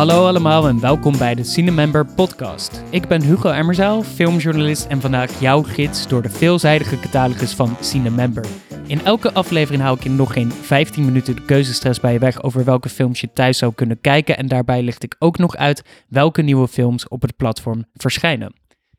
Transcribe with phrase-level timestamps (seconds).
[0.00, 2.82] Hallo allemaal en welkom bij de Cinemember podcast.
[2.90, 8.46] Ik ben Hugo Emmerzaal, filmjournalist en vandaag jouw gids door de veelzijdige catalogus van Cinemember.
[8.86, 12.42] In elke aflevering hou ik in nog geen 15 minuten de keuzestress bij je weg
[12.42, 15.82] over welke films je thuis zou kunnen kijken en daarbij licht ik ook nog uit
[16.08, 18.54] welke nieuwe films op het platform verschijnen.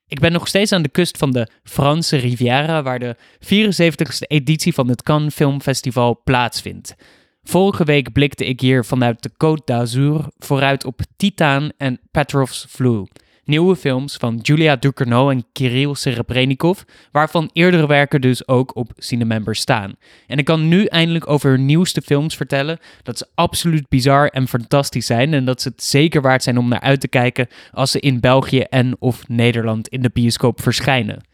[0.07, 4.73] Ik ben nog steeds aan de kust van de Franse Riviera, waar de 74ste editie
[4.73, 6.95] van het Cannes Film Festival plaatsvindt.
[7.43, 13.05] Vorige week blikte ik hier vanuit de Côte d'Azur vooruit op Titan en Petrov's Flu.
[13.43, 19.55] Nieuwe films van Julia Ducournau en Kirill Serebrennikov, waarvan eerdere werken dus ook op Cinemember
[19.55, 19.95] staan.
[20.27, 24.47] En ik kan nu eindelijk over hun nieuwste films vertellen, dat ze absoluut bizar en
[24.47, 27.91] fantastisch zijn en dat ze het zeker waard zijn om naar uit te kijken als
[27.91, 31.25] ze in België en of Nederland in de bioscoop verschijnen.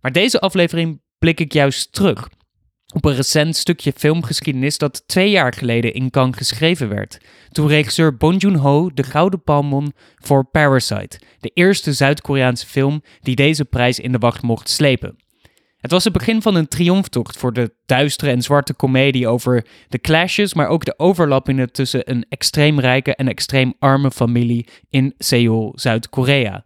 [0.00, 2.28] Maar deze aflevering blik ik juist terug
[2.94, 7.18] op een recent stukje filmgeschiedenis dat twee jaar geleden in Cannes geschreven werd.
[7.50, 13.36] Toen regisseur Bong Joon-ho de Gouden Palm won voor Parasite, de eerste Zuid-Koreaanse film die
[13.36, 15.16] deze prijs in de wacht mocht slepen.
[15.76, 19.98] Het was het begin van een triomftocht voor de duistere en zwarte komedie over de
[19.98, 25.72] clashes, maar ook de overlappingen tussen een extreem rijke en extreem arme familie in Seoul,
[25.74, 26.64] Zuid-Korea.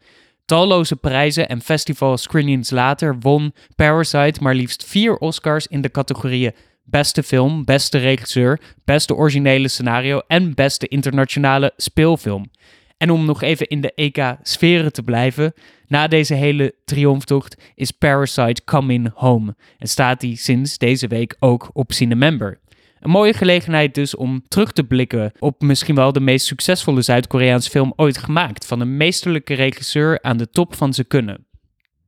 [0.51, 6.53] Talloze prijzen en festival screenings later won Parasite maar liefst vier Oscars in de categorieën
[6.85, 12.51] Beste film, beste regisseur, beste originele scenario en beste internationale speelfilm.
[12.97, 15.53] En om nog even in de EK-sferen te blijven,
[15.87, 21.71] na deze hele triomftocht is Parasite Coming Home en staat hij sinds deze week ook
[21.73, 22.61] op Cinemember.
[23.01, 27.71] Een mooie gelegenheid dus om terug te blikken op misschien wel de meest succesvolle Zuid-Koreaanse
[27.71, 28.67] film ooit gemaakt.
[28.67, 31.47] Van een meesterlijke regisseur aan de top van zijn kunnen.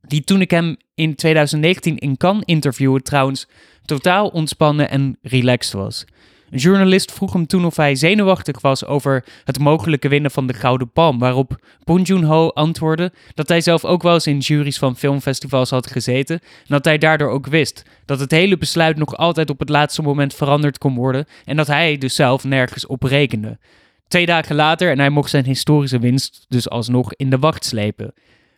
[0.01, 3.47] Die toen ik hem in 2019 in Cannes interviewde trouwens
[3.85, 6.05] totaal ontspannen en relaxed was.
[6.53, 10.53] Een journalist vroeg hem toen of hij zenuwachtig was over het mogelijke winnen van de
[10.53, 14.95] Gouden Palm, waarop Bong Joon-ho antwoordde dat hij zelf ook wel eens in juries van
[14.95, 19.49] filmfestivals had gezeten en dat hij daardoor ook wist dat het hele besluit nog altijd
[19.49, 23.57] op het laatste moment veranderd kon worden en dat hij dus zelf nergens op rekende.
[24.07, 28.13] Twee dagen later en hij mocht zijn historische winst dus alsnog in de wacht slepen.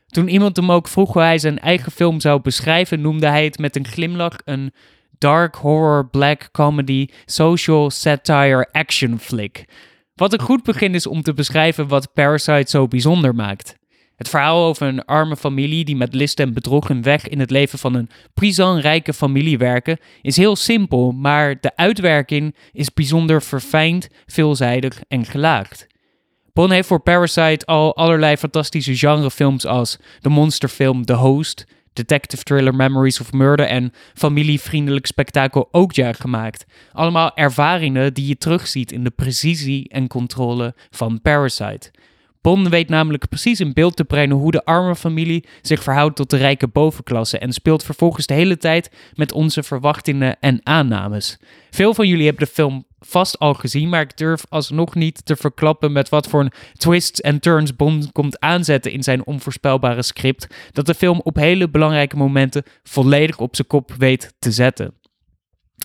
[0.08, 3.58] Toen iemand hem ook vroeg hoe hij zijn eigen film zou beschrijven, noemde hij het
[3.58, 4.74] met een glimlach een
[5.18, 9.66] dark horror black comedy social satire action flick.
[10.14, 13.76] Wat een goed begin is om te beschrijven wat Parasite zo bijzonder maakt.
[14.16, 17.50] Het verhaal over een arme familie die met list en bedrog hun weg in het
[17.50, 24.08] leven van een prisonrijke familie werken is heel simpel, maar de uitwerking is bijzonder verfijnd,
[24.26, 25.88] veelzijdig en gelaagd.
[26.54, 32.76] Bon heeft voor Parasite al allerlei fantastische genrefilms als de monsterfilm The Host, detective thriller
[32.76, 36.66] Memories of Murder en familievriendelijk spektakel Okja gemaakt.
[36.92, 41.92] Allemaal ervaringen die je terugziet in de precisie en controle van Parasite.
[42.46, 46.30] Bond weet namelijk precies in beeld te brengen hoe de arme familie zich verhoudt tot
[46.30, 51.38] de rijke bovenklasse en speelt vervolgens de hele tijd met onze verwachtingen en aannames.
[51.72, 55.36] Veel van jullie hebben de film vast al gezien, maar ik durf alsnog niet te
[55.36, 60.48] verklappen met wat voor een twists en turns Bond komt aanzetten in zijn onvoorspelbare script,
[60.72, 64.94] dat de film op hele belangrijke momenten volledig op zijn kop weet te zetten.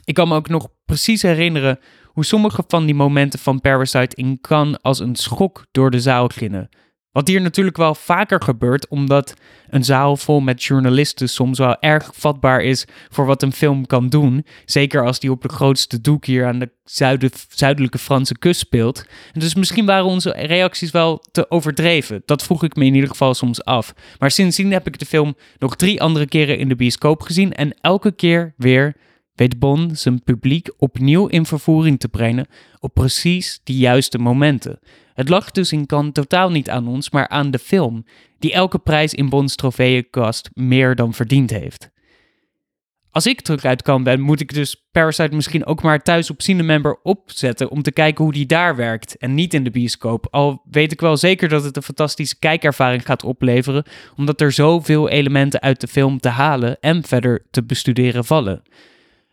[0.05, 1.79] Ik kan me ook nog precies herinneren
[2.21, 6.29] hoe sommige van die momenten van Parasite in Cannes als een schok door de zaal
[6.29, 6.69] gingen.
[7.13, 9.35] Wat hier natuurlijk wel vaker gebeurt, omdat
[9.69, 14.09] een zaal vol met journalisten soms wel erg vatbaar is voor wat een film kan
[14.09, 14.47] doen.
[14.65, 16.71] Zeker als die op de grootste doek hier aan de
[17.55, 19.05] zuidelijke Franse kust speelt.
[19.33, 22.23] En dus misschien waren onze reacties wel te overdreven.
[22.25, 23.95] Dat vroeg ik me in ieder geval soms af.
[24.19, 27.53] Maar sindsdien heb ik de film nog drie andere keren in de bioscoop gezien.
[27.53, 28.97] En elke keer weer
[29.41, 32.47] weet Bond zijn publiek opnieuw in vervoering te brengen
[32.79, 34.79] op precies die juiste momenten.
[35.15, 38.05] Het lag dus in Cannes totaal niet aan ons, maar aan de film,
[38.39, 41.91] die elke prijs in Bonds trofeeënkast meer dan verdiend heeft.
[43.11, 46.43] Als ik terug uit kan ben, moet ik dus Parasite misschien ook maar thuis op
[46.43, 50.27] Cinemember opzetten om te kijken hoe die daar werkt en niet in de bioscoop.
[50.31, 53.85] Al weet ik wel zeker dat het een fantastische kijkervaring gaat opleveren,
[54.17, 58.63] omdat er zoveel elementen uit de film te halen en verder te bestuderen vallen.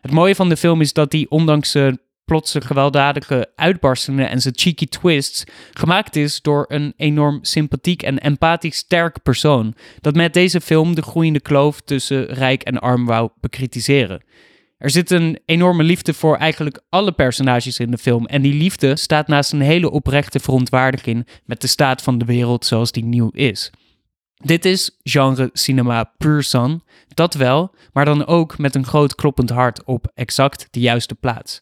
[0.00, 4.58] Het mooie van de film is dat die, ondanks zijn plotse gewelddadige uitbarstingen en zijn
[4.58, 10.60] cheeky twists, gemaakt is door een enorm sympathiek en empathisch sterk persoon, dat met deze
[10.60, 14.22] film de groeiende kloof tussen rijk en arm wou bekritiseren.
[14.78, 18.26] Er zit een enorme liefde voor eigenlijk alle personages in de film.
[18.26, 22.66] En die liefde staat naast een hele oprechte verontwaardiging met de staat van de wereld
[22.66, 23.70] zoals die nieuw is.
[24.44, 26.82] Dit is genre cinema pur sang,
[27.14, 31.60] dat wel, maar dan ook met een groot kloppend hart op exact de juiste plaats.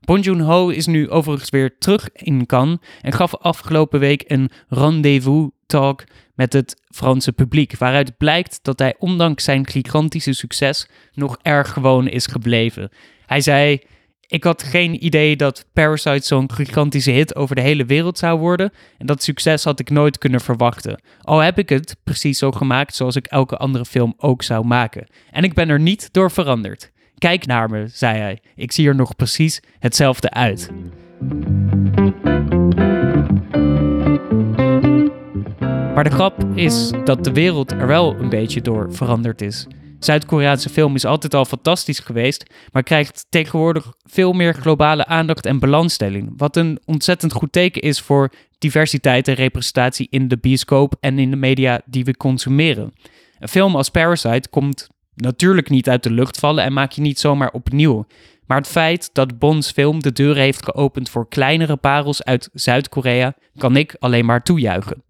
[0.00, 5.50] Bong Joon-ho is nu overigens weer terug in Cannes en gaf afgelopen week een rendezvous
[5.66, 6.04] talk
[6.34, 12.08] met het Franse publiek, waaruit blijkt dat hij ondanks zijn gigantische succes nog erg gewoon
[12.08, 12.90] is gebleven.
[13.26, 13.80] Hij zei:
[14.28, 18.72] Ik had geen idee dat Parasite zo'n gigantische hit over de hele wereld zou worden.
[18.98, 21.02] En dat succes had ik nooit kunnen verwachten.
[21.20, 25.06] Al heb ik het precies zo gemaakt zoals ik elke andere film ook zou maken.
[25.30, 26.92] En ik ben er niet door veranderd.
[27.18, 28.38] Kijk naar me, zei hij.
[28.54, 30.70] Ik zie er nog precies hetzelfde uit.
[35.94, 39.66] Maar de grap is dat de wereld er wel een beetje door veranderd is.
[39.98, 45.58] Zuid-Koreaanse film is altijd al fantastisch geweest, maar krijgt tegenwoordig veel meer globale aandacht en
[45.58, 46.32] belangstelling.
[46.36, 51.30] Wat een ontzettend goed teken is voor diversiteit en representatie in de bioscoop en in
[51.30, 52.92] de media die we consumeren.
[53.38, 57.18] Een film als Parasite komt natuurlijk niet uit de lucht vallen en maak je niet
[57.18, 58.06] zomaar opnieuw.
[58.46, 63.34] Maar het feit dat Bonds film de deuren heeft geopend voor kleinere parels uit Zuid-Korea,
[63.56, 65.02] kan ik alleen maar toejuichen.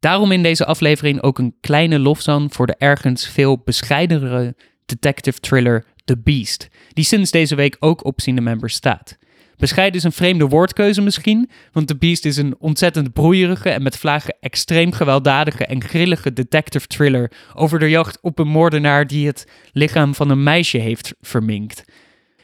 [0.00, 4.56] Daarom in deze aflevering ook een kleine lofzang voor de ergens veel bescheidenere
[4.86, 9.18] detective thriller The Beast, die sinds deze week ook op Cinemember staat.
[9.56, 13.96] Bescheiden is een vreemde woordkeuze misschien, want The Beast is een ontzettend broeierige en met
[13.96, 19.46] vlagen extreem gewelddadige en grillige detective thriller over de jacht op een moordenaar die het
[19.72, 21.84] lichaam van een meisje heeft verminkt.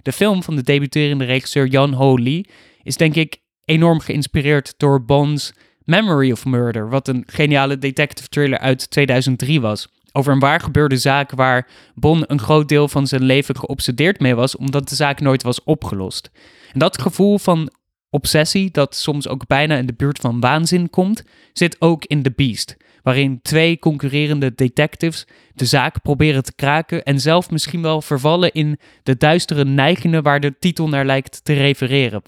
[0.02, 2.46] De film van de debuterende regisseur Jan Ho Lee
[2.82, 5.52] is denk ik enorm geïnspireerd door Bond's
[5.84, 9.88] Memory of Murder, wat een geniale detective thriller uit 2003 was.
[10.12, 14.34] Over een waar gebeurde zaak waar Bond een groot deel van zijn leven geobsedeerd mee
[14.34, 16.30] was, omdat de zaak nooit was opgelost.
[16.72, 17.70] En dat gevoel van
[18.10, 22.32] obsessie, dat soms ook bijna in de buurt van waanzin komt, zit ook in The
[22.36, 28.52] Beast, waarin twee concurrerende detectives de zaak proberen te kraken en zelf misschien wel vervallen
[28.52, 32.22] in de duistere neigingen waar de titel naar lijkt te refereren.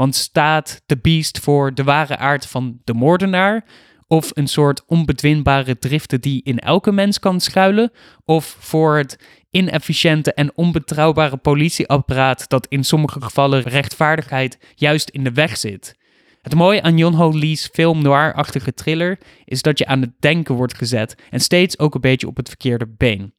[0.00, 3.64] Want staat The Beast voor de ware aard van de moordenaar?
[4.06, 7.92] Of een soort onbedwingbare driften die in elke mens kan schuilen?
[8.24, 9.18] Of voor het
[9.50, 15.98] inefficiënte en onbetrouwbare politieapparaat dat in sommige gevallen rechtvaardigheid juist in de weg zit?
[16.42, 20.54] Het mooie aan John Ho Lee's film noir-achtige thriller is dat je aan het denken
[20.54, 23.34] wordt gezet en steeds ook een beetje op het verkeerde been.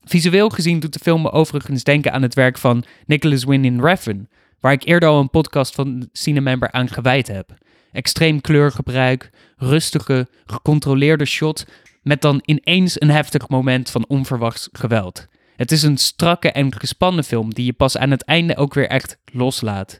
[0.00, 4.28] Visueel gezien doet de film me overigens denken aan het werk van Nicholas Winding Refn,
[4.62, 7.54] waar ik eerder al een podcast van Cinemember aan gewijd heb.
[7.92, 11.66] Extreem kleurgebruik, rustige, gecontroleerde shot
[12.02, 15.26] met dan ineens een heftig moment van onverwachts geweld.
[15.56, 18.88] Het is een strakke en gespannen film die je pas aan het einde ook weer
[18.88, 19.98] echt loslaat.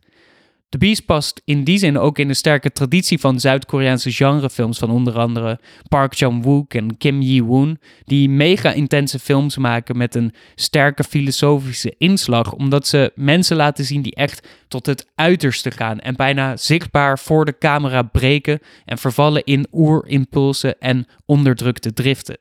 [0.73, 4.91] The Beast past in die zin ook in de sterke traditie van Zuid-Koreaanse genrefilms van
[4.91, 5.59] onder andere
[5.89, 12.53] Park Chan-wook en Kim Ji-woon, die mega intense films maken met een sterke filosofische inslag,
[12.53, 17.45] omdat ze mensen laten zien die echt tot het uiterste gaan en bijna zichtbaar voor
[17.45, 22.39] de camera breken en vervallen in oerimpulsen en onderdrukte driften.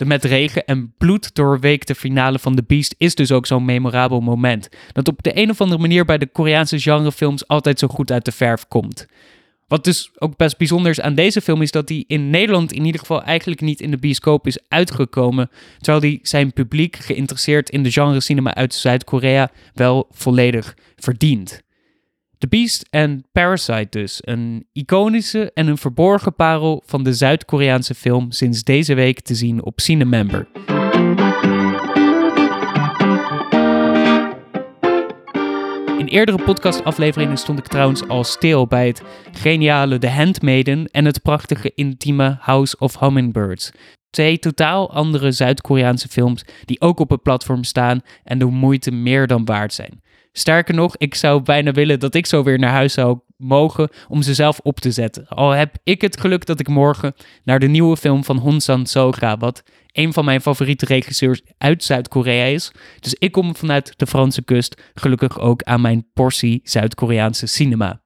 [0.00, 4.20] De met regen en bloed doorweekte finale van The Beast is dus ook zo'n memorabel
[4.20, 4.68] moment.
[4.92, 8.24] Dat op de een of andere manier bij de Koreaanse genrefilms altijd zo goed uit
[8.24, 9.06] de verf komt.
[9.68, 12.84] Wat dus ook best bijzonder is aan deze film is dat hij in Nederland in
[12.84, 15.50] ieder geval eigenlijk niet in de bioscoop is uitgekomen.
[15.78, 21.62] Terwijl hij zijn publiek geïnteresseerd in de genre cinema uit Zuid-Korea wel volledig verdient.
[22.40, 24.18] The Beast en Parasite dus.
[24.20, 29.64] Een iconische en een verborgen parel van de Zuid-Koreaanse film sinds deze week te zien
[29.64, 30.48] op Cinemember.
[35.98, 41.22] In eerdere podcastafleveringen stond ik trouwens al stil bij het geniale The Handmaiden en het
[41.22, 43.70] prachtige intieme House of Hummingbirds.
[44.10, 49.26] Twee totaal andere Zuid-Koreaanse films die ook op het platform staan en de moeite meer
[49.26, 50.00] dan waard zijn.
[50.32, 54.22] Sterker nog, ik zou bijna willen dat ik zo weer naar huis zou mogen om
[54.22, 55.28] ze zelf op te zetten.
[55.28, 59.12] Al heb ik het geluk dat ik morgen naar de nieuwe film van Honsan So
[59.12, 62.72] ga, wat een van mijn favoriete regisseurs uit Zuid-Korea is.
[63.00, 68.00] Dus ik kom vanuit de Franse kust gelukkig ook aan mijn portie Zuid-Koreaanse cinema.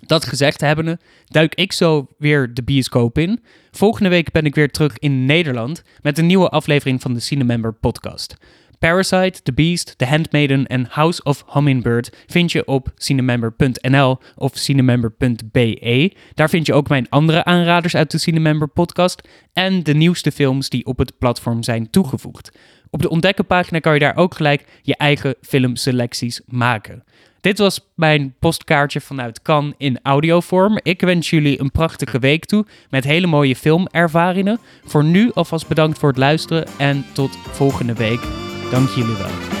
[0.00, 3.44] Dat gezegd hebbende, duik ik zo weer de bioscoop in.
[3.70, 7.74] Volgende week ben ik weer terug in Nederland met een nieuwe aflevering van de Cinemember
[7.74, 8.36] podcast.
[8.78, 16.12] Parasite, The Beast, The Handmaiden en House of Hummingbird vind je op cinemember.nl of cinemember.be.
[16.34, 20.68] Daar vind je ook mijn andere aanraders uit de Cinemember podcast en de nieuwste films
[20.68, 22.58] die op het platform zijn toegevoegd.
[22.90, 27.04] Op de ontdekkenpagina kan je daar ook gelijk je eigen filmselecties maken.
[27.40, 30.78] Dit was mijn postkaartje vanuit Cannes in audiovorm.
[30.82, 34.58] Ik wens jullie een prachtige week toe met hele mooie filmervaringen.
[34.84, 38.45] Voor nu alvast bedankt voor het luisteren en tot volgende week.
[38.70, 39.55] Dank jullie wel.